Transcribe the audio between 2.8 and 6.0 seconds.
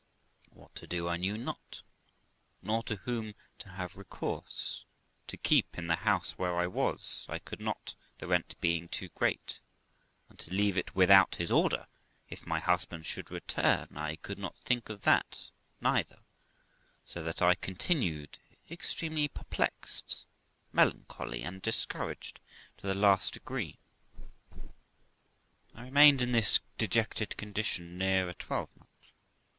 to whom to have recourse: to keep in the